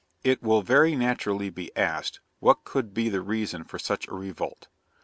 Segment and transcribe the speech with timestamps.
[0.23, 4.67] 'It will very naturally be asked, what could be the reason for such a revolt?